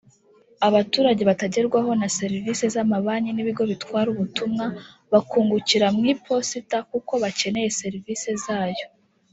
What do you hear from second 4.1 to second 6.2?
ubutumwa bakungukira mu